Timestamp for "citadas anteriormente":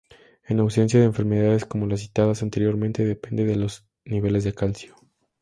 1.99-3.05